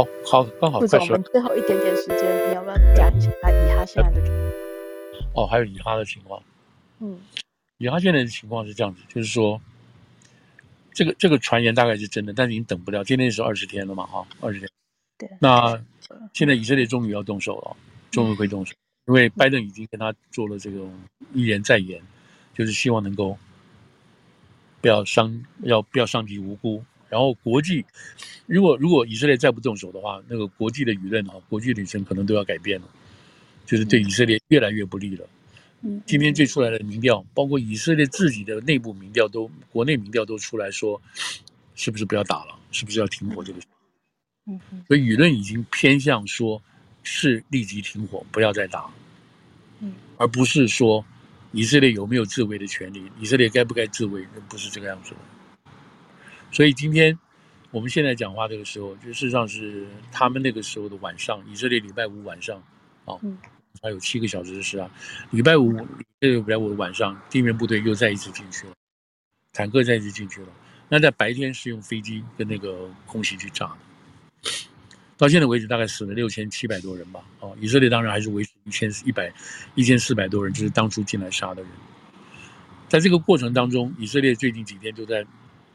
[0.00, 1.00] 好好，刚好快说。
[1.00, 4.22] 我们最后一点点时间，你要不要讲一下以哈现在的？
[5.34, 6.42] 哦，还有以哈的情况。
[7.00, 7.18] 嗯，
[7.76, 9.60] 以哈现在的情况是这样子，就是说，
[10.94, 13.04] 这个这个传言大概是真的，但是已经等不了。
[13.04, 14.70] 今天是二十天了嘛，哈，二十天。
[15.18, 15.28] 对。
[15.38, 15.78] 那
[16.32, 17.76] 现在以色列终于要动手了，
[18.10, 18.72] 终于会动手，
[19.06, 20.90] 嗯、因为拜登已经跟他做了这种
[21.34, 22.00] 一言再言，
[22.54, 23.36] 就是希望能够
[24.80, 26.82] 不要伤，要不要伤及无辜。
[27.10, 27.84] 然后国际，
[28.46, 32.88] 如果如果以色列再不动手的话，那个国际的舆论啊，国际旅程可能都要改变了，
[33.66, 35.28] 就是对以色列越来越不利了。
[35.82, 41.00] 嗯，今天最出来的民调，包括以色列自己的内部民调都，国内民调都出来说，
[41.74, 43.58] 是不是不要打了，是不是要停火这个？
[44.46, 46.62] 嗯，所以舆论已经偏向说，
[47.02, 48.88] 是立即停火，不要再打，
[49.80, 51.04] 嗯，而不是说
[51.52, 55.16] 以色列有没有自卫的权利，以色列该不该自卫，那不是这个样子的。
[56.52, 57.16] 所以今天
[57.70, 62.60] 我们现在讲话这个时候，就事实上是他们那个时候的晚上，以色列礼拜五晚上，
[63.04, 63.14] 啊，
[63.80, 64.90] 还有七个小时的事啊。
[65.30, 65.70] 礼拜五，
[66.18, 68.72] 礼拜五的晚上，地面部队又再一次进去了，
[69.52, 70.48] 坦克再一次进去了。
[70.88, 74.50] 那在白天是用飞机跟那个空袭去炸的。
[75.16, 77.22] 到现在为止，大概死了六千七百多人吧。
[77.38, 79.32] 啊，以色列当然还是维持一千一百
[79.76, 81.70] 一千四百多人，就是当初进来杀的人。
[82.88, 85.24] 在这个过程当中，以色列最近几天就在。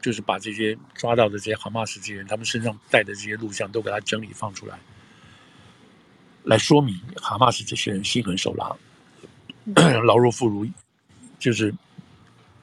[0.06, 4.78] 就是把这些抓到的这些哈马斯这些人，他们身上带的这些录像都给他整理放出来，
[6.44, 8.76] 来说明哈马斯这些人心狠手辣，
[10.04, 10.70] 老弱妇孺，
[11.40, 11.74] 就是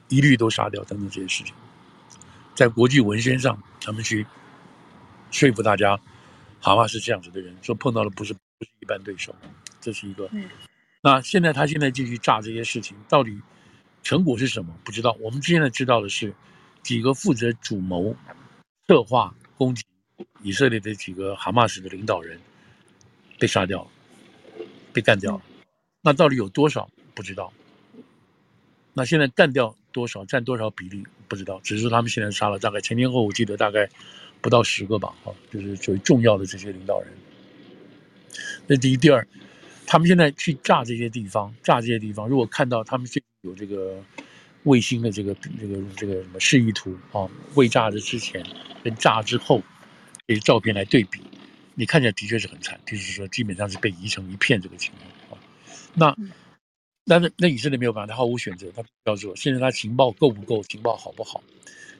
[0.08, 1.54] 一律都杀掉等等这些事情，
[2.54, 4.26] 在国际文宣上，他们去
[5.30, 6.00] 说服大家，
[6.62, 9.36] 哈马斯这样子的人，说碰到的不是不是一般对手，
[9.82, 10.30] 这是一个。
[11.02, 13.38] 那现在他现在继续炸这些事情，到底
[14.02, 14.74] 成果是什么？
[14.82, 15.14] 不知道。
[15.20, 16.34] 我们现在知道的是。
[16.84, 18.14] 几个负责主谋、
[18.86, 19.82] 策划攻击
[20.42, 22.38] 以色列的几个哈马斯的领导人
[23.38, 23.88] 被杀掉了，
[24.92, 25.42] 被干掉了。
[26.02, 27.50] 那到底有多少不知道？
[28.92, 31.58] 那现在干掉多少，占多少比例不知道。
[31.64, 33.88] 只是他们现在杀了大概前前后后，我记得大概
[34.42, 35.14] 不到十个吧。
[35.24, 37.10] 啊，就是最重要的这些领导人。
[38.66, 39.26] 那第一、第二，
[39.86, 44.04] 他们现在去炸这些地方，炸这些地方，如果看到他们这有这个。
[44.64, 48.44] 卫星的这个这个这个什么示意图啊，未炸的之前
[48.82, 49.62] 跟炸之后
[50.26, 51.20] 这些照片来对比，
[51.74, 54.92] 你看起来的确是很惨，就是说基本上是被夷成一片这个情
[55.28, 55.42] 况啊。
[55.94, 56.16] 那
[57.04, 59.36] 那那那以色列没有办法，他毫无选择，他要做。
[59.36, 60.62] 现在他情报够不够？
[60.64, 61.42] 情报好不好？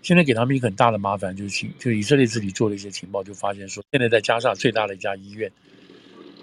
[0.02, 5.50] 现在给他们一个很大的麻烦，就是情就以色列自己做了一些情报，就发现说，现在在加沙最大的一家医院，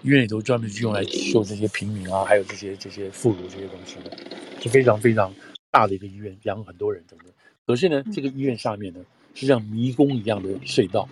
[0.03, 4.17] 医院里头专门是用来救这些平民啊，还有这些这些妇孺这些东西的，
[4.61, 5.33] 是非常非常。
[5.71, 7.27] 大的一个医院养很多人等等，
[7.65, 8.99] 可是呢，这个医院下面呢
[9.33, 11.07] 是像迷宫一样的隧道，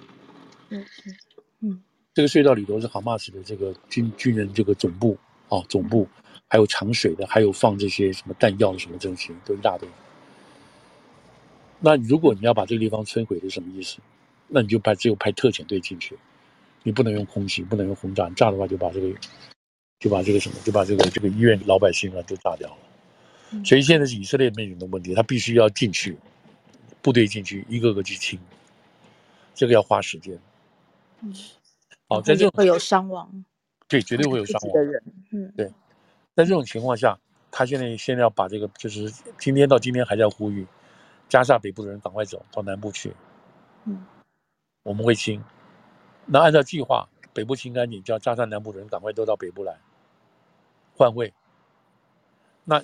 [0.70, 1.16] 嗯嗯
[1.62, 1.84] 嗯，
[2.14, 6.08] 这个隧道里头是哈马斯的这个军军人这个总部啊，总部
[6.48, 9.88] 还有藏水的，还有放这些什么弹药的什么东西都一大堆。
[11.80, 14.00] 那如果你要把这个地方摧毁是什么意思？
[14.52, 16.18] 那你就派只有派特遣队进去，
[16.82, 19.14] 你不能用空袭，不能用轰炸，炸的话就把这个
[20.00, 22.78] 就把这个什么就把这个这个医院老百姓啊都炸掉了。
[23.66, 26.16] 所以现在是以色列面临的问题，他必须要进去，
[27.02, 28.40] 部队进去，一个个去清，
[29.56, 30.40] 这个要花时间。
[31.22, 31.34] 嗯，
[32.08, 33.44] 好，在这种会有伤亡，
[33.88, 35.04] 对，绝对会有伤亡的人。
[35.32, 35.66] 嗯，对，
[36.36, 37.18] 在这种情况下，
[37.50, 40.68] 他现在现在要把这个，就是今天到今天还在呼吁，
[41.28, 43.12] 加沙北部的人赶快走到南部去。
[43.86, 44.06] 嗯，
[44.84, 45.44] 我们会清。
[46.28, 49.76] 那按照计划，北部清干净，叫加沙南部的人赶快都到北部来
[50.96, 51.34] 换位。
[52.64, 52.84] 那。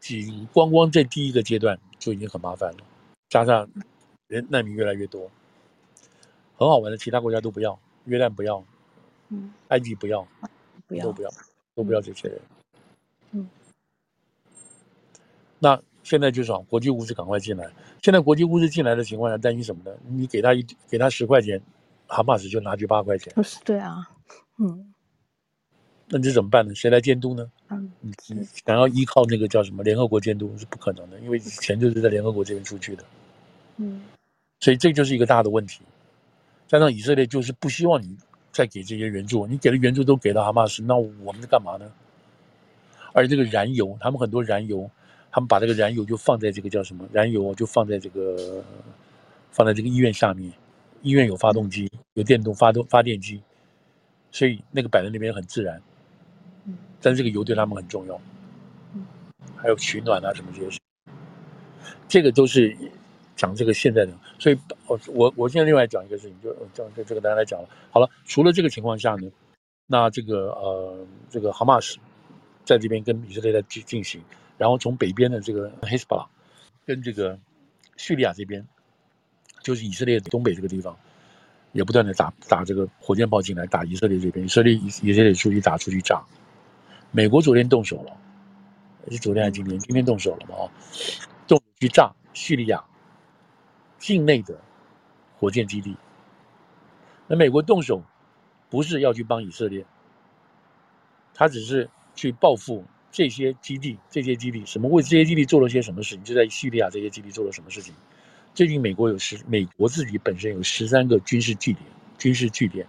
[0.00, 2.78] 仅光光这第一个阶段就已经很麻烦了，
[3.28, 3.68] 加上
[4.28, 5.30] 人难民越来越多，
[6.56, 8.64] 很好玩的，其他国家都不要，约旦不要，
[9.28, 10.26] 嗯，埃及不要，
[10.86, 11.30] 不要都不要，
[11.74, 12.40] 都不要这些人，
[13.32, 13.48] 嗯，
[15.58, 17.70] 那现在就是说国际物资赶快进来，
[18.02, 19.96] 现在国际物资进来的情况下，担心什么呢？
[20.06, 21.60] 你给他一给他十块钱，
[22.06, 24.08] 哈马斯就拿去八块钱，不是对啊，
[24.58, 24.87] 嗯。
[26.10, 26.74] 那这怎么办呢？
[26.74, 27.50] 谁来监督呢？
[27.68, 28.14] 嗯，你
[28.66, 33.04] 想要依靠那个叫什么联合国监督是不可能的，因为钱就是在联合国这边出去的。
[33.76, 34.02] 嗯，
[34.60, 35.82] 所以这就是一个大的问题。
[36.66, 38.16] 加上以色列就是不希望你
[38.52, 41.90] 再给这些援助，你给的援助都给到哈马斯，那我们在干嘛呢？
[43.12, 44.90] 而这个燃油，他们很多燃油，
[45.30, 47.06] 他们把这个燃油就放在这个叫什么？
[47.12, 48.64] 燃油就放在这个
[49.50, 50.50] 放在这个医院下面，
[51.02, 53.42] 医院有发动机，有电动发动发电机，
[54.30, 55.82] 所以那个摆在那边很自然。
[57.00, 58.20] 但是这个油对他们很重要，
[59.56, 60.78] 还有取暖啊什么这些事，
[62.08, 62.76] 这个都是
[63.36, 67.68] 讲这个现在的，所以我我我现在另外讲一个事情，就这这这个大家来讲了。
[67.90, 69.30] 好了，除了这个情况下呢，
[69.86, 71.98] 那这个呃这个哈马斯
[72.64, 74.20] 在这边跟以色列在进进行，
[74.56, 76.26] 然后从北边的这个黑斯巴拉
[76.84, 77.38] 跟这个
[77.96, 78.66] 叙利亚这边，
[79.62, 80.96] 就是以色列东北这个地方，
[81.72, 86.22] 也不断的打打这个火箭炮进来打以色列这边，以色列以以色列出去打出去炸，
[87.10, 88.16] 美国昨天动手了，
[89.10, 89.78] 是昨天还是今天？
[89.78, 90.54] 今天动手了嘛？
[90.54, 90.70] 哦，
[91.46, 92.84] 动去炸叙利亚。
[93.98, 94.56] 境内的
[95.36, 95.96] 火箭基地，
[97.26, 98.00] 那美国动手
[98.70, 99.84] 不是要去帮以色列，
[101.34, 106.22] 他只是去报复这些基地，这些基地什么为这些基地做了些什么事情？
[106.22, 107.92] 就在叙利亚这些基地做了什么事情？
[108.54, 111.84] 最近美国有十，美国自己本身有十三个军事据点，
[112.18, 112.86] 军事据点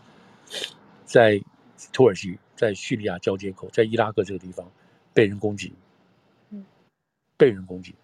[1.05, 1.41] 在
[1.91, 4.69] 土耳其，在叙利亚交接口，在伊拉克这个地方
[5.13, 5.73] 被人攻击，
[7.37, 7.95] 被人攻击。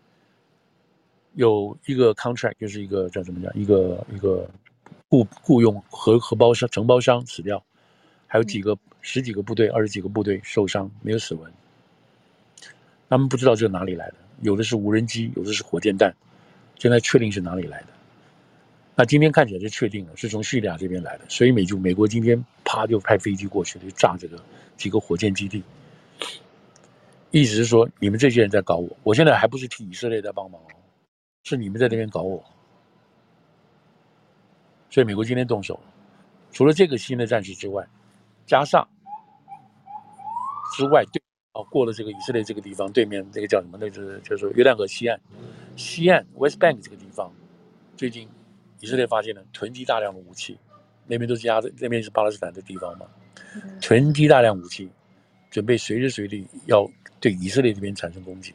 [1.34, 4.50] 有一个 contract，就是一个叫怎么讲，一个一个
[5.10, 7.64] 雇雇佣和和包商承包商死掉，
[8.28, 11.52] 还有几个十几个部队、二十几个部队受伤，没有死亡。
[13.10, 16.16] 他们不知道这哪里来的，有的是无人机，有的是火箭弹，
[16.80, 17.88] 现在确定是哪里来的。
[18.96, 24.42] 那今天看起来就确定了，是从叙利亚这边来的，所以美就美国今天啪就派飞机过去，就炸这个
[24.78, 25.62] 几个火箭基地，
[27.32, 30.62] 意思是说你们这些人在搞我，我现在还不是替以色列在帮忙。
[31.48, 32.44] 是你们在那边搞我，
[34.90, 35.82] 所以美国今天动手了。
[36.52, 37.86] 除了这个新的战事之外，
[38.48, 38.88] 加上
[40.76, 41.22] 之外，对
[41.52, 43.78] 啊，过了这个以色列这个地方，对面这个叫什么？
[43.80, 45.22] 那就是就是约旦河西岸，
[45.76, 47.32] 西岸 West Bank 这个地方，
[47.96, 48.28] 最近
[48.86, 50.56] 以色列发现了囤积大量的武器，
[51.08, 53.08] 那边都是压在那边是巴勒斯坦的地方嘛，
[53.82, 54.88] 囤积大量武器，
[55.50, 56.88] 准备随时随地要
[57.20, 58.54] 对以色列这边产生攻击。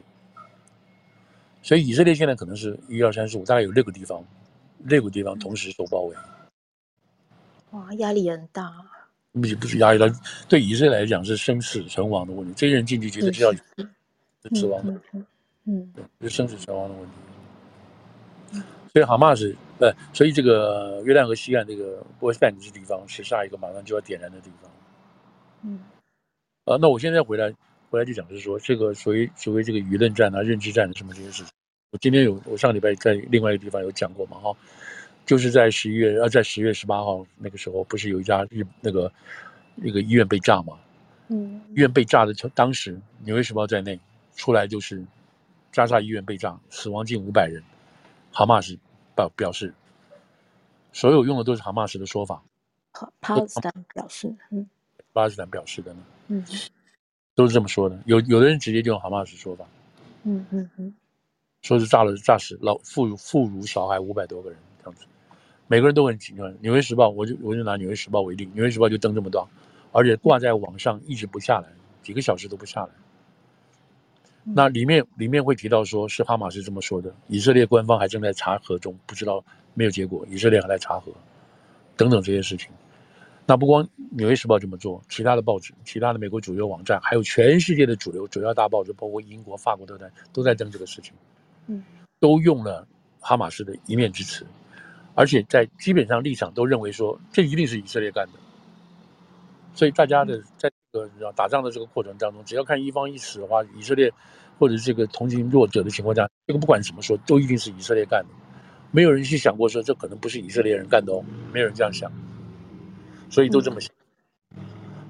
[1.61, 4.23] 所以以色列现在可能是一二三四五，大概有六个地方，
[4.79, 6.15] 六个地方同时受包围。
[7.71, 8.73] 哇，压力很大。
[9.33, 10.07] 不是不是压力大，
[10.47, 12.53] 对以色列来讲是生死存亡的问题。
[12.55, 13.51] 这些人进去绝对是要
[14.53, 15.25] 死亡的，嗯，
[15.65, 18.61] 嗯，是生死存亡的问题。
[18.91, 24.71] 所以哈马斯呃，所以这个约旦河西岸这个 West Bank 这地方是下一个马上就要点燃的地方。
[25.63, 25.79] 嗯。
[26.63, 27.53] 啊，那我现在回来。
[27.91, 31.51] 回来就讲，就是说这个所谓所谓这个舆论战啊、认知战什么这些事情。
[31.91, 34.55] 我今天有，我上礼拜在另外一个地方有讲过嘛，哈，
[35.25, 39.11] 就是在十一月啊，在十月十八号那个时候，不是有一家日那个
[39.75, 40.79] 那个医院被炸嘛？
[41.27, 42.95] 嗯，医院被炸的，当时
[43.25, 43.99] 《纽约时报》在内
[44.37, 45.03] 出来就是
[45.73, 47.61] 加沙医院被炸，死亡近五百人。
[48.31, 48.79] 哈马斯
[49.21, 49.73] 表表示，
[50.93, 52.43] 所有用的都是哈马斯的说法。
[53.19, 54.67] 巴勒斯坦表示，嗯，
[55.13, 56.45] 巴勒斯坦表示的呢，嗯。
[57.33, 59.65] 都是这么说的，有有的人直接就用哈马斯说法，
[60.23, 60.93] 嗯嗯嗯，
[61.61, 65.05] 说是炸了炸死老妇妇孺小孩五百多个人这样子，
[65.67, 66.53] 每个人都很紧张。
[66.59, 69.47] 纽约时报，我就我就拿纽约时报为例，纽约时报就登这么多，
[69.93, 71.69] 而且挂在网上一直不下来，
[72.03, 72.89] 几个小时都不下来。
[74.43, 79.43] 那里面里面会提到说是哈马斯这么说的，以色列官方还正在查核中，不知道
[79.73, 81.11] 没有结果，以色列还在查核，
[81.95, 82.69] 等等这些事情。
[83.45, 91.13] 那不光《纽约时报》这么做，其他的报纸、其他的美国主流网站，还有全世界的主流主要大报纸，包括英国、法国都在都在登这个事情，
[91.67, 91.83] 嗯，
[92.19, 92.87] 都用了
[93.19, 94.45] 哈马斯的一面之词，
[95.15, 98.39] 而且在基本上立场都认为说这一定是以色列干的。
[99.73, 104.11] 所以大家的在这个打仗的这个过程当中，只要看一方一死的话，以色列
[104.59, 108.29] 或者这个同情弱者的情况下，这个不管怎么说，都一定是以色列干的，
[108.91, 112.11] 没有人去想过说这可能不是以色列人干的哦，没有人这样想。
[113.29, 113.89] 所以都这么想。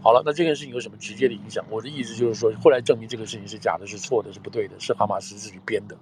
[0.04, 1.66] 好了，那这件事情有什么直接的影响？
[1.70, 5.98] 我的意思就是说，后来证明这个事情是假的，是错的，是不对的，是哈马斯自己编的，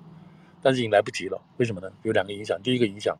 [0.61, 1.41] 但是已经来不及了。
[1.57, 1.89] 为什么呢？
[2.03, 2.59] 有两个影响。
[2.61, 3.17] 第一个影响，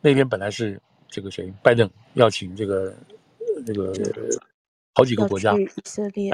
[0.00, 2.94] 那天本来是这个谁，拜登要请这个
[3.66, 3.92] 这个
[4.94, 6.30] 好几个国家，以色列、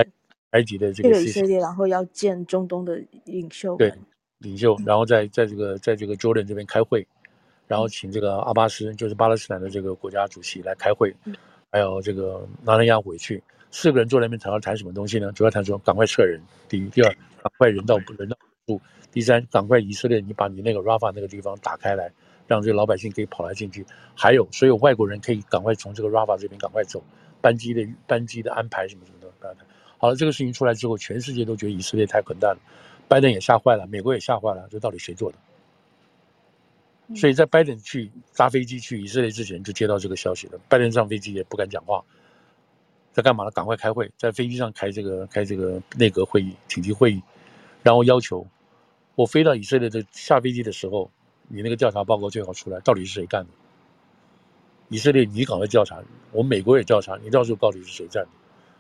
[0.51, 3.93] 埃及的这个以色列，然后要见中东的领袖，对
[4.39, 7.07] 领袖，然后在在这个在这个 Jordan 这边开会。
[7.69, 11.13] 然后请这个阿巴斯，就是巴勒斯坦的这个国家主席来开会，
[11.73, 15.33] 还有这个纳尼亚回去，四个人坐在那边谈，要谈什么东西呢？
[15.33, 17.09] 主要谈说赶快撤人，第一，第二，
[17.43, 18.37] 赶快人道人道
[18.69, 22.09] 主，第三，赶快以色列你把你那个 Rafa 那个地方打开来，
[22.47, 23.85] 让这个老百姓可以跑来进去，
[24.15, 27.03] 还有所有外国人可以赶快从这个 Rafa 这边赶快走，
[27.47, 29.57] 班机的班机的安排什么什么的。
[29.99, 32.59] 好了，这个事情出来之后，全世界都觉得以色列太混蛋了，
[33.07, 35.39] 拜登也吓坏了，美国也吓坏了，这到底谁做的？
[37.15, 40.59] 所以在拜登去搭飞机去以色列之前就接到这个消息了。
[40.69, 42.05] 拜登上飞机也不敢讲话，
[43.13, 43.51] 在干嘛呢？
[43.53, 47.23] 赶快开会，在飞机上开这个开这个内阁会议、紧急会议，
[47.85, 48.45] 然后要求
[49.15, 51.09] 我飞到以色列的下飞机的时候，
[51.47, 53.51] 你那个调查报告最好出来，到底是谁干的？
[54.89, 56.01] 以色列，你赶快调查，
[56.33, 58.29] 我们美国也调查，你到时候到底是谁干的？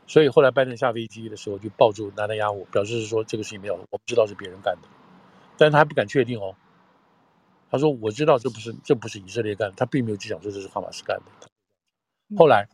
[0.06, 4.88] 所以后来拜登下飞机的时候就抱住纳坦雅胡，表示是说这个事情没有，我不知道是别人干的，
[5.56, 6.54] 但是他还不敢确定哦。
[7.68, 11.48] 他说我知道这不是这不是以色列干的，他并没有去讲说这是哈马斯干的。
[12.36, 12.68] 后来，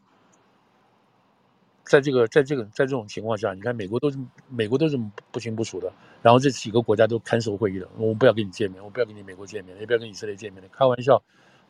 [1.85, 11.23] 在这个在这个在这种情况下，你看美国都是美国都是不清不楚的，然后这几个国家都 cancel 会议了，我们不要跟你见面，我不要跟你美国见面，也不要跟以色列见面的，开玩笑，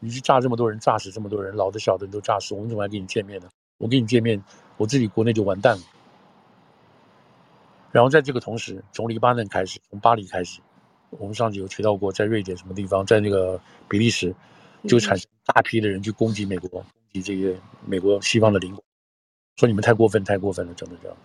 [0.04, 3.48] 你去炸这么多人，炸死这么多人，老的小的你都炸死，我们怎么还跟你见面呢？
[3.78, 4.42] 我跟你见面，
[4.76, 5.82] 我自己国内就完蛋了。
[7.92, 10.60] 然后在这个同时，从黎巴嫩开始，从巴黎开始，
[11.10, 14.34] 我们上次有提到过，在瑞典什么地方，在那个比利时，
[14.88, 17.56] 就产生大批的人去攻击美国，攻击这些
[17.86, 18.82] 美国西方的邻国，
[19.56, 21.16] 说你们太过分，太过分了，真的这样。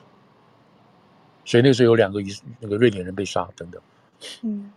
[1.46, 3.82] 所以那个时候有两个一那个瑞典人被杀等等。
[4.44, 4.72] 嗯，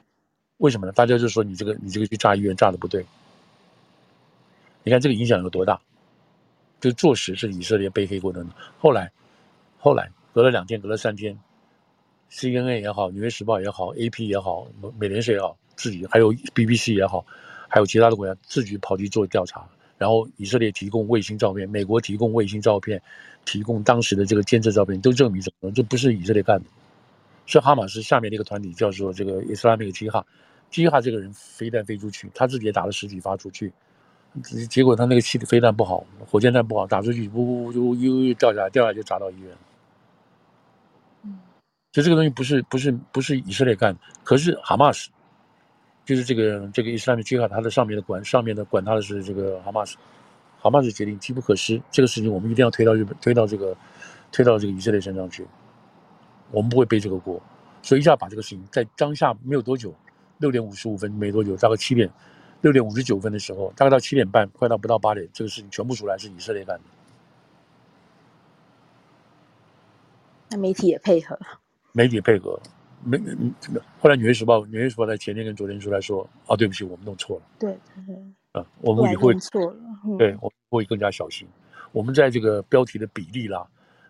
[0.58, 0.92] 为什么呢？
[0.92, 3.04] 大家就说你这个你这个去炸医院炸的不对。
[4.82, 5.80] 你看这个影响有多大？
[6.80, 8.42] 就坐实是以色列背黑锅的。
[8.78, 9.12] 后来，
[9.78, 11.38] 后来隔了两天，隔了三天
[12.30, 14.66] ，CNN 也好，《纽约时报》也好，AP 也好，
[14.98, 17.26] 美联社也好，自己还有 BBC 也好，
[17.68, 19.68] 还有其他的国家自己跑去做调查，
[19.98, 23.02] 然后以色列提供卫星照片，美国提供卫星照片，
[23.44, 25.70] 提供当时的这个监测照片，都证明什么？
[25.72, 26.66] 这不是以色列干的，
[27.44, 30.24] 是哈马斯下面的一个团体叫做这个伊斯兰那个基哈，
[30.70, 33.70] 基哈这个人飞弹飞出去，他自己也打了十几发出去。
[34.68, 39.52] 结果他那个气的飞弹不好，火箭弹不好，打出去，呜呜就又又掉下来，掉下来就砸到医院。
[41.24, 41.36] 嗯，
[41.92, 45.10] 所以这个东西不是不是不是以色列干的，可是哈马斯，
[46.04, 49.96] 就是这个这个伊斯兰的基哈，他的上面的管上面的管它的是这个哈马斯，
[50.60, 53.76] 哈马斯决定机不可失，这个事情我们一定要推到日本，推到这个
[54.30, 55.44] 推到这个以色列身上去，
[56.52, 57.42] 我们不会背这个锅，
[57.82, 59.92] 所以一下把这个事情在当下没有多久，
[60.38, 62.08] 六点五十五分没多久，大概七点。
[62.60, 66.82] 六点五十九分的时候，大概到七点半，快到不到八点，这个事情全部出来是以色列干的。
[70.50, 71.38] 那媒体也配合，
[71.92, 72.60] 媒体配合，
[73.04, 73.16] 没，
[74.00, 78.16] 后来《纽约时报》《纽约时报》在前天跟昨天出来说：“啊，对不起，我们弄错了。”对，对，
[78.52, 81.46] 啊，我们以后错了，嗯、对，我们会更加小心。
[81.92, 83.66] 我们在这个标题的比例啦，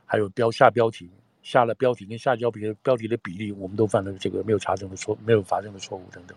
[0.07, 1.11] 还有标下标题
[1.43, 6.37] 下了标题跟下标题的标题的比例，我们都犯了这个没有查证的错，没有法证的错误等等。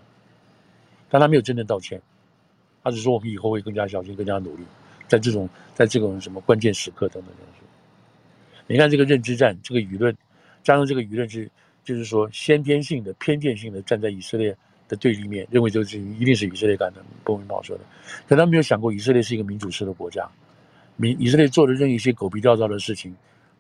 [1.14, 2.02] 但他没有真正道歉，
[2.84, 4.64] 他只说我们以后会更加小心、更加努力，
[5.08, 8.66] 在这种在这种什么关键时刻等等等等。
[8.66, 10.12] 你看这个认知战，这个舆论，
[10.64, 11.48] 加上这个舆论是，
[11.84, 17.84] 就是说先天性的、偏见性的站在以色列的对立面，认为这个事情一定是以色列干的，不明不说的。
[18.28, 20.28] 可他没有想过，以色列是一个民主式的国家，
[20.96, 23.16] 民以色列做的任意一些狗屁倒灶的事情，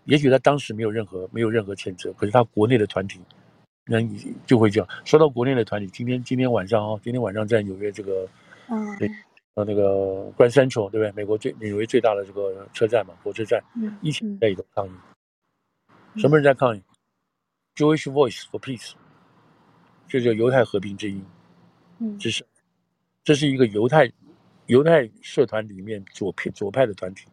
[0.06, 3.20] 也许他当时没有任何没有任何谴责，可是他国内的团体。
[3.86, 4.88] 那你就会这样。
[5.04, 8.28] 说到国内的团体，今天今天晚上啊，今天晚上在纽约这个，
[8.70, 9.10] 嗯，对，
[9.56, 11.12] 呃，那个 Grand Central 对不对？
[11.12, 14.92] 美国最纽约最大的这个车站嘛，火车站，嗯，一起在里头抗议。
[16.16, 16.82] 什么人在抗议
[17.76, 18.94] ？Jewish Voice for Peace，
[20.08, 21.26] 这叫犹太和平之音。
[22.00, 22.46] 嗯，这是
[23.24, 24.10] 这是一个犹太
[24.68, 27.28] 犹太社团里面左派左派的团体。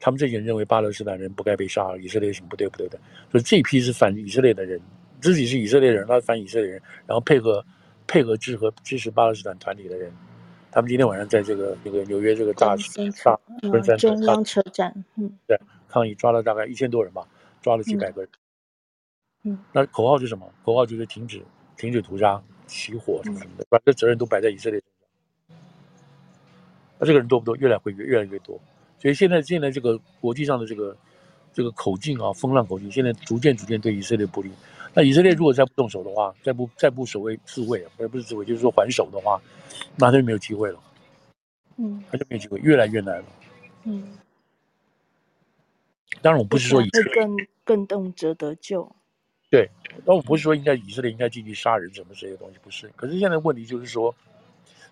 [0.00, 2.98] 他们这些人认为巴勒斯坦人不该被杀，以色列行不对不对的，
[3.30, 4.80] 所以这批是反以色列的人。
[5.22, 7.64] 自己是以色列人，他反以色列人，然后配合
[8.06, 10.12] 配合支和支持巴勒斯坦团体的人，
[10.70, 17.26] 他们今天晚上在这个那个纽约这个大大中央车站，嗯，对，抗议抓了大概一千多人吧，
[17.62, 18.30] 抓了几百个人，
[19.44, 20.52] 嗯，那口号是什么？
[20.64, 21.40] 口号就是停止
[21.76, 25.58] 停止屠杀、起火什么什么的，把这责任都摆在以色列身上。
[26.98, 27.54] 那这个人多不多？
[27.56, 28.60] 越来会越越来越多，
[28.98, 30.96] 所以现在现在这个国际上的这个
[31.52, 34.50] 这个口径啊，风浪口径，现在逐渐逐渐对以色列不利。
[34.94, 39.40] 那以色列如果再不动手的话，再不再不所谓自卫啊，而不是自卫，就是说还手的话，
[39.96, 40.78] 那他就没有机会了。
[41.78, 43.24] 嗯，他就没有机会，越来越难了。
[43.84, 44.18] 嗯，
[46.20, 48.94] 当然我不是说以色列更更动辄得救。
[49.50, 49.68] 对，
[50.04, 52.90] 那我不是说应该以色列应该进去杀人什么这些东西，不是。
[52.94, 54.14] 可是现在问题就是说，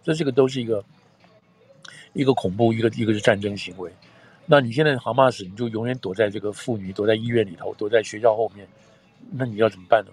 [0.02, 0.83] 这这个都是一个
[2.14, 3.92] 一个恐怖，一个一个是战争行为。
[4.47, 8.66] 那你现在哈马斯，你就永远躲在这个妇女，躲在医院里头，躲在学校后面。
[9.31, 10.11] 那你要怎么办呢？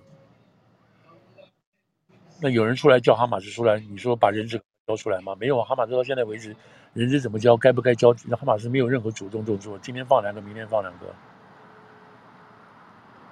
[2.40, 5.36] 那有人出来叫哈马斯出来，你说把人质交出来吗？
[5.40, 6.56] 没有啊，哈马斯到现在为止，
[6.94, 11.08] 人质怎么交，该不该交，那哈马斯没有任何主动动作，今天放两个，明天放两个。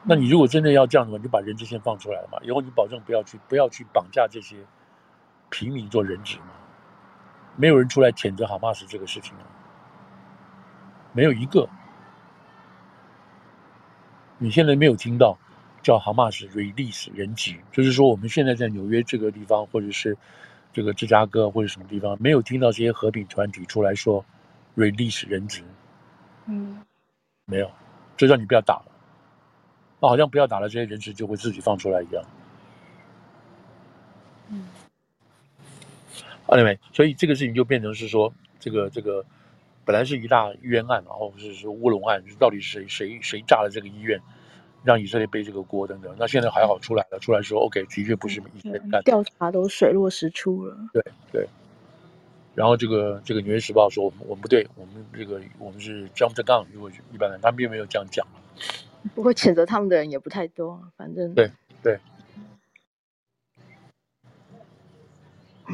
[0.02, 4.58] 那你如果真的要这样的话，你就把人质先放出来了嘛，以后你保证不要去不要去绑架这些
[5.52, 6.54] 平民做人质嘛。
[7.56, 9.46] 没有人出来谴责哈马斯这个事情啊，
[11.14, 11.70] 没有一个。
[14.40, 15.38] 你现在没有听到。
[15.86, 20.18] 叫 Hamas release 人质，就是说我们现在在纽约这个地方，或者是
[20.74, 24.26] 这个芝加哥或者什么地方，没有听到这些和平团体出来说
[24.76, 25.62] release 人质，
[26.48, 26.82] 嗯，
[27.46, 27.70] 没有，
[28.18, 28.86] 就叫你不要打了，
[30.00, 32.24] 那好像不要打了，这些人质就会自己放出来一样。
[34.50, 34.66] 嗯，
[36.48, 39.24] 啊，对，所以这个事情就变成是说，这个这个
[39.86, 44.20] 本来是一大冤案，然后是说乌龙案，到底是谁谁谁炸了这个医院，
[44.86, 46.16] 让以色列背这个锅等等。
[46.18, 50.78] 那现在还好出来了，出来说 OK，的确不是以色列干的，调查都水落石出了。
[50.94, 51.48] 对对。
[52.54, 58.26] 然后这个这个《纽约时报》说我们我们不对，我们这个我们是 jump the gun，如果一般人他们并没有这样讲。
[59.14, 61.52] 不过谴责他们的人也不太多，反正对
[61.84, 62.00] 对。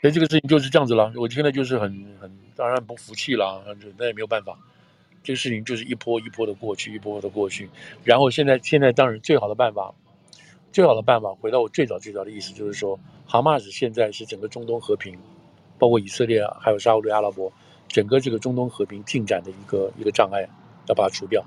[0.00, 1.12] 所以这个事情就是这样子了。
[1.16, 3.62] 我现在就是很很当然不服气了，
[3.98, 4.58] 那也没有办法。
[5.22, 7.68] 这个事情就是一波一波的过去，一波波的过去。
[8.04, 9.94] 然后现在现在当然最好的办法，
[10.72, 15.18] 最好的办法回到我最早最早的意思，就是说，哈马斯现在是整个中东和平，
[15.78, 17.52] 包括以色列还有沙乌地阿拉伯，
[17.88, 20.48] 整个这个中东和平进展的一个一个障碍，
[20.88, 21.44] 要把它除掉，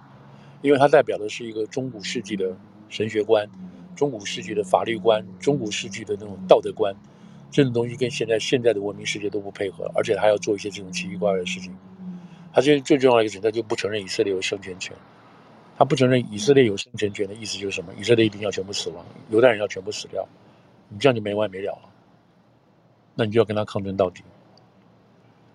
[0.62, 2.56] 因为它代表的是一个中古世纪的
[2.90, 3.50] 神学观，
[3.96, 6.96] 中古世纪的法律观，中古世纪的那种道德观。
[7.50, 11.72] 这种东西跟现在现在的文明世界都不配合，而且还要做一些这种奇奇怪怪的事情。
[12.54, 14.96] 他最最重要的一个点，他就不承认以色列有生存权。
[15.76, 17.92] 他不承认以色列有生存权的意思就是什么？
[18.00, 20.24] 以色列一定要全部死亡，犹太人要全部死掉，
[20.88, 21.90] 你这样就没完没了了。
[23.16, 24.22] 那你就要跟他抗争到底。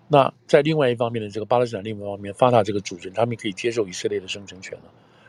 [0.09, 4.85] 那在另外一方面的这个巴勒斯坦另一方面，发达这个主人，他们可以接受以色列的生存权了。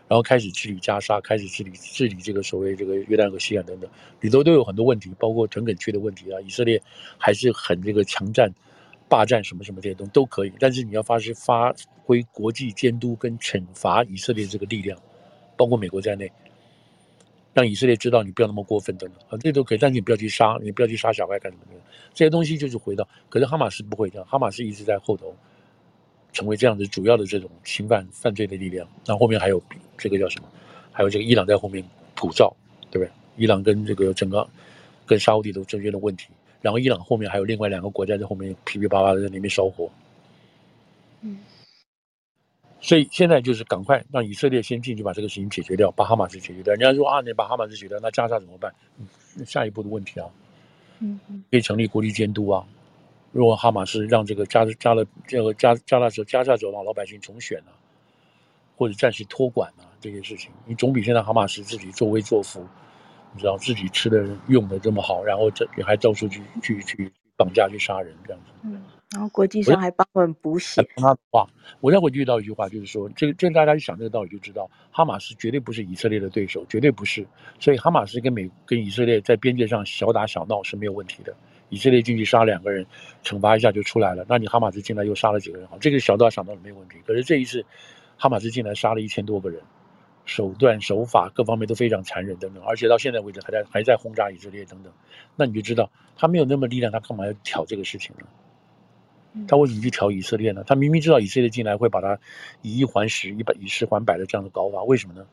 [0.09, 3.89] 然后开始治理加沙，开始治理治理这个所谓这个约旦河西岸等等，
[4.21, 6.41] 里头都有很多问题，包括屯垦区的问题啊。
[6.41, 6.83] 以色列
[7.17, 8.53] 还是很这个强占、
[9.11, 11.75] 霸占什么什么这些东西都可以，但是你要发是发
[12.05, 14.99] 挥国际监督跟惩罚以色列这个力量，
[15.57, 16.33] 包括美国在内，
[17.53, 21.81] 让以色列知道你不要那么过分等等啊，这都可以，但你不要去杀，你不要去杀小孩干什么的，
[22.15, 23.07] 这些东西就是回到。
[23.29, 25.35] 可是哈马斯不会这样，哈马斯一直在后头。
[26.33, 29.61] 成为这样子主要的这种侵犯犯罪的力量，那后面还有
[29.99, 30.49] 这个叫什么？
[30.93, 31.85] 还有这个伊朗在后面
[32.17, 32.55] 鼓噪，
[32.89, 33.11] 对不对？
[33.37, 34.49] 伊朗跟这个整个
[35.05, 36.29] 跟沙乌地都之间的问题，
[36.61, 39.91] 然后伊朗后面还有另外两个国家在后面噼噼啪啪的在里面烧火。
[41.23, 41.39] 嗯，
[42.81, 46.73] 所以现在就是赶快让以色列先进去把这个事情解决掉，把哈马斯解决掉。
[46.75, 48.75] 人家说啊，你把哈马斯解决掉，那加沙怎么办？
[48.99, 50.27] 嗯，下一步的问题啊，
[51.51, 52.67] 可以成立国际监督啊。
[53.33, 57.71] 如果哈马斯让这个加加了这个加加拉州加沙走廊老百姓重选啊，
[58.77, 62.67] 或者暂时托管啊这些事情，你总比现在哈马斯自己作威作福，
[63.33, 68.51] 你知道自己吃的用的这么好，然后这你还到处去去去绑架去杀人这样子。
[68.65, 70.83] 嗯，然后国际上还帮我们补血。
[70.97, 71.47] 他的话，
[71.81, 77.27] 我再回去遇到一句话，就是说，这个这大家一想这个道理就知道，哈马斯绝对不是以色列的对手，绝对不是。
[77.59, 81.35] 所以哈马斯跟美跟以色列在边界上小打小闹是没有问题的。
[81.71, 82.85] 以色列进去杀两个人，
[83.23, 84.27] 惩罚一下就出来了。
[84.29, 85.69] 那你哈马斯进来又杀了几个人？
[85.69, 86.97] 好，这个小道想到了没问题。
[87.07, 87.65] 可是这一次，
[88.17, 89.63] 哈马斯进来杀了一千多个人，
[90.25, 94.93] 手段手法各方面都非常残忍等等，而且到现在为止还在还在轰炸以色列等等。
[95.37, 98.27] 那你就知道他没有那么力量，他干嘛要挑这个事情呢？
[99.47, 100.65] 他为什么去挑以色列呢？
[100.67, 102.19] 他明明知道以色列进来会把他
[102.63, 105.27] 以一还十、以百以十还百的这样的搞法，为什么呢？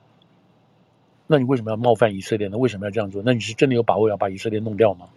[1.26, 2.58] 那你为什么要冒犯以色列呢？
[2.58, 3.22] 为什么要这样做？
[3.26, 5.10] 那你是真的有把握要把以色列弄掉吗？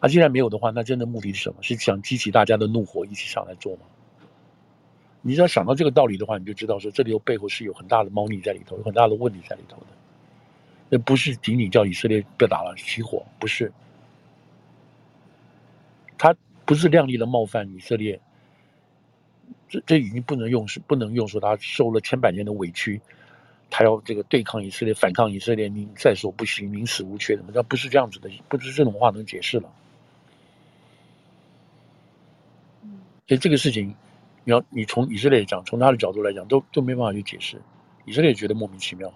[0.00, 1.56] 他、啊、既然没有的话，那真的目的是什么？
[1.62, 3.80] 是想激起大家的怒火，一起上来做吗？
[5.20, 9.86] 你只要想到这个道理的话，你就知道说这里有背后是有很大的猫腻在里头，有很大的问题在里头的。
[10.88, 13.72] 那不是仅仅叫以色列不要打了起火，不是。
[16.16, 18.20] 他不是亮丽的冒犯以色列，
[19.68, 23.00] 这这已经不能用是不能用说他受了千百年的委屈，
[23.70, 29.70] 他要这个对抗以色列，反抗以色列，你在所不惜，宁死无缺的，那不是这样子的，不是这种话能解释了。
[33.28, 33.94] 所以这个事情，
[34.48, 37.60] 你要你从以色列讲，从他的角度来讲，都都没办法去解释。
[38.06, 39.12] 以色列觉得莫名其妙。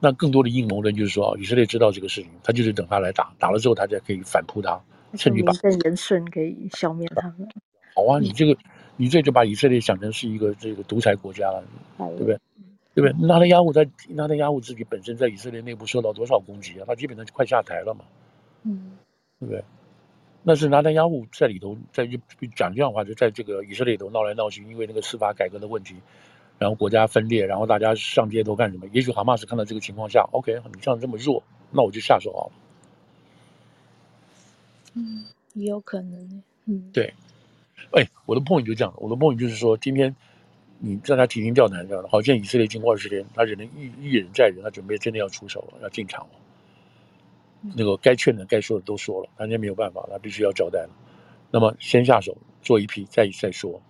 [0.00, 4.78] 那更多的阴谋论就是说，以色列知道这个事情，他就是等他来打，打了之后他才可以反扑他，
[5.16, 7.48] 趁机把名正言顺可以消灭他们。
[7.94, 8.54] 好啊，你这个
[8.98, 11.64] 你这就把以色列想成是一个这个独裁国家了，
[11.96, 12.38] 对不对？
[12.94, 13.26] 对不对？
[13.26, 16.84] 纳坦雅胡在纳坦雅胡自己本身在以色列内部受到多少攻击啊？
[16.86, 18.04] 他基本上就快下台了嘛，
[18.64, 18.98] 嗯，
[19.40, 19.64] 对不对？
[20.42, 22.18] 那是纳坦雅胡在里头，在就
[22.56, 25.96] 讲这样的话，就在这个以色列里头闹来闹去，因为那个司法改革的问题，
[26.58, 28.86] 然后国家分裂，然后大家上街头干什么？
[28.92, 32.52] 也许哈马斯看到这个情况下，OK，你这样这么弱，那我就下手好了。
[34.94, 36.42] 嗯，也有可能。
[36.64, 37.12] 嗯，对。
[37.92, 40.14] 哎，我的 point 就这样，我的 point 就是说，今天
[40.78, 46.37] 你让他提心吊胆这样的，好像以色列经过二十天，他只能一一忍再忍，他准备真的要出手了，要进场了。
[47.74, 50.90] 那个该劝的、该说的都说了，人家没有办法，他必须要交代了。
[51.50, 53.80] 那么先下手做一批，再再说。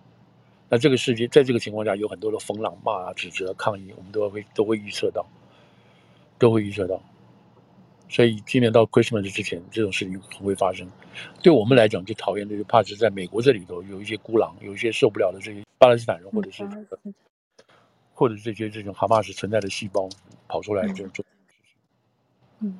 [0.69, 5.25] 那这个世界在这个情况下，有很多的风浪、骂啊、指责、抗议，我们都会都会预测到，
[6.37, 7.01] 都会预测到。
[8.07, 10.89] 所以今年到 Christmas 之前，这种事情会发生。
[11.43, 17.13] 对我们来讲，最讨厌的就怕是在美国这里头有一些孤狼，有一些受不了的这些巴勒斯坦人，或者是、嗯、
[18.13, 20.09] 或者这些这种哈马斯存在的细胞
[20.47, 21.23] 跑出来就做。
[22.61, 22.77] 嗯，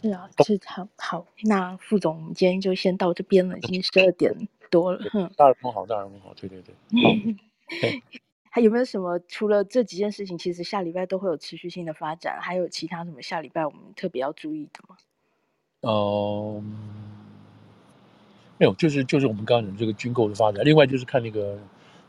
[0.00, 1.26] 是啊，是好好。
[1.44, 4.32] 那副总，我们今天就先到这边了，已经十二点
[4.70, 5.00] 多了。
[5.14, 6.74] 嗯，大人很好，大人很好，对对对。
[7.80, 8.02] 对
[8.50, 9.18] 还有没有什么？
[9.28, 14.96] 除了这几件事情，其实下礼拜都会有持续性的发展，还有其他什么下礼拜我们特别要注意的吗？
[15.82, 16.74] 哦、嗯，
[18.58, 20.64] 没有，就是就是我们刚刚讲这个军购的发展。
[20.64, 21.58] 另外就是看那个，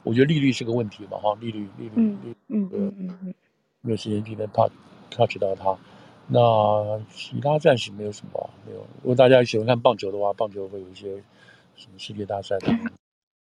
[0.03, 3.33] 我觉得利率是个问题嘛，哈，利率利率，嗯嗯嗯嗯嗯，
[3.81, 4.69] 没有时间今天怕
[5.09, 5.77] touch 到它。
[6.29, 8.79] 那其他暂时没有什么，没有。
[9.01, 11.15] 如果大家喜欢看棒球的话，棒球会有一些
[11.75, 12.67] 什么世界大赛的。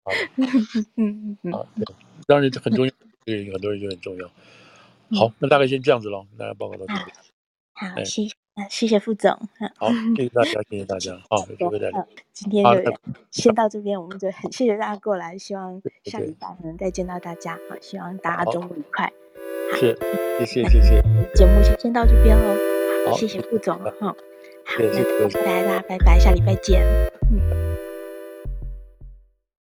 [0.97, 1.83] 嗯嗯啊，对，
[2.27, 2.93] 当然很重要，
[3.25, 4.27] 对很多人就很重要。
[5.17, 7.11] 好，那大概先这样子喽，大家报告到这里。
[7.73, 8.35] 好，谢谢，
[8.69, 9.31] 谢谢副总。
[9.77, 11.19] 好，谢谢大家，谢谢大家。
[11.27, 12.07] 好，有机会再聊。
[12.33, 12.93] 今天就
[13.31, 17.55] 先到这边，我们就很谢谢大家过来，希望下礼拜能再见到大家。
[17.67, 19.11] 好，希望大家周末愉快。
[19.73, 19.97] 是，
[20.39, 21.01] 谢谢谢谢。
[21.33, 22.74] 节目就先到这边喽。
[23.05, 23.77] 好，谢谢副总。
[23.99, 24.15] 好，好，
[24.79, 26.81] 那大家拜拜，下礼拜见。
[27.31, 27.64] 嗯。